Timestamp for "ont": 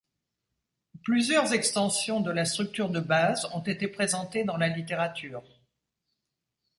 3.53-3.59